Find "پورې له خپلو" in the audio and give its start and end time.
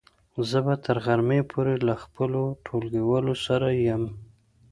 1.51-2.41